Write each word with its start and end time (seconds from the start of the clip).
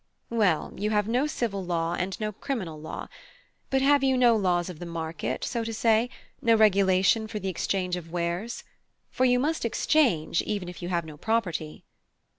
"Well, 0.31 0.73
you 0.75 0.89
have 0.89 1.07
no 1.07 1.27
civil 1.27 1.63
law, 1.63 1.93
and 1.93 2.19
no 2.19 2.31
criminal 2.31 2.81
law. 2.81 3.07
But 3.69 3.83
have 3.83 4.03
you 4.03 4.17
no 4.17 4.35
laws 4.35 4.67
of 4.67 4.79
the 4.79 4.87
market, 4.87 5.43
so 5.43 5.63
to 5.63 5.71
say 5.75 6.09
no 6.41 6.55
regulation 6.55 7.27
for 7.27 7.37
the 7.37 7.49
exchange 7.49 7.95
of 7.95 8.11
wares? 8.11 8.63
for 9.11 9.25
you 9.25 9.37
must 9.37 9.63
exchange, 9.63 10.41
even 10.41 10.67
if 10.69 10.81
you 10.81 10.89
have 10.89 11.05
no 11.05 11.17
property." 11.17 11.83